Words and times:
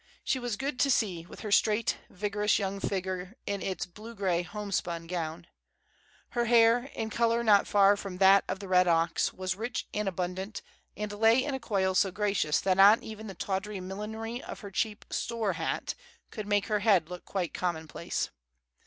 She 0.23 0.39
was 0.39 0.55
good 0.57 0.79
to 0.79 0.89
see, 0.89 1.27
with 1.27 1.41
her 1.41 1.51
straight, 1.51 1.99
vigorous 2.09 2.57
young 2.57 2.79
figure 2.79 3.35
in 3.45 3.61
its 3.61 3.85
blue 3.85 4.15
gray 4.15 4.41
homespun 4.41 5.05
gown. 5.05 5.45
Her 6.29 6.45
hair, 6.45 6.85
in 6.95 7.11
color 7.11 7.43
not 7.43 7.67
far 7.67 7.95
from 7.95 8.17
that 8.17 8.43
of 8.47 8.57
the 8.57 8.67
red 8.67 8.87
ox, 8.87 9.31
was 9.31 9.55
rich 9.55 9.87
and 9.93 10.07
abundant, 10.07 10.63
and 10.97 11.11
lay 11.11 11.43
in 11.43 11.53
a 11.53 11.59
coil 11.59 11.93
so 11.93 12.09
gracious 12.09 12.59
that 12.61 12.77
not 12.77 13.03
even 13.03 13.27
the 13.27 13.35
tawdry 13.35 13.79
millinery 13.79 14.41
of 14.41 14.61
her 14.61 14.71
cheap 14.71 15.05
"store" 15.11 15.53
hat 15.53 15.93
could 16.31 16.47
make 16.47 16.65
her 16.65 16.79
head 16.79 17.07
look 17.07 17.23
quite 17.23 17.53
commonplace. 17.53 18.31